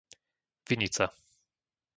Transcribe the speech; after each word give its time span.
Vinica 0.67 1.05